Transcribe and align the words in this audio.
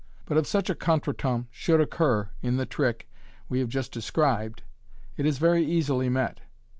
But 0.25 0.35
if 0.37 0.47
such 0.47 0.67
a 0.71 0.73
contretemps 0.73 1.45
should 1.51 1.79
occur 1.79 2.31
in 2.41 2.57
the 2.57 2.65
trick 2.65 3.07
we 3.49 3.59
have 3.59 3.69
just 3.69 3.91
described, 3.91 4.63
it 5.15 5.27
is 5.27 5.37
very 5.37 5.63
easily 5.63 6.09
met. 6.09 6.39